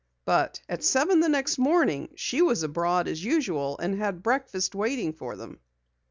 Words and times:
But 0.25 0.61
at 0.67 0.83
seven 0.83 1.19
the 1.19 1.29
next 1.29 1.59
morning 1.59 2.09
she 2.15 2.41
was 2.41 2.63
abroad 2.63 3.07
as 3.07 3.23
usual 3.23 3.77
and 3.77 3.99
had 3.99 4.23
breakfast 4.23 4.73
waiting 4.73 5.13
for 5.13 5.35
them. 5.35 5.59